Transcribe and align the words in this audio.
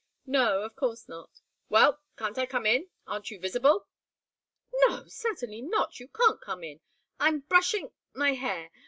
"No 0.25 0.63
of 0.63 0.75
course 0.75 1.07
not." 1.07 1.41
"Well 1.69 2.01
can't 2.17 2.39
I 2.39 2.47
come 2.47 2.65
in? 2.65 2.87
Aren't 3.05 3.29
you 3.29 3.39
visible?" 3.39 3.85
"No. 4.87 5.03
Certainly 5.05 5.61
not. 5.61 5.99
You 5.99 6.07
can't 6.07 6.41
come 6.41 6.63
in. 6.63 6.79
I'm 7.19 7.41
brushing 7.41 7.91
my 8.11 8.33
hair. 8.33 8.71